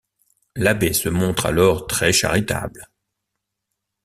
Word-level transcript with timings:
L'abbé 0.55 0.93
se 0.93 1.09
montre 1.09 1.45
alors 1.45 1.85
très 1.85 2.11
charitable. 2.11 2.87